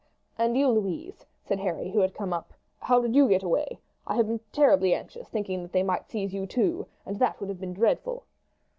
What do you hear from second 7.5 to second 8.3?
been dreadful."